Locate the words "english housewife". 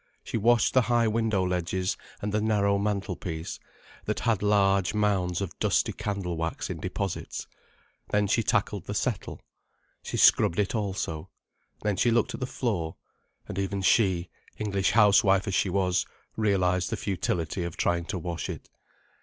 14.57-15.47